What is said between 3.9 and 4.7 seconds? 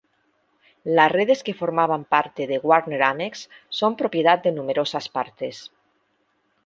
propiedad de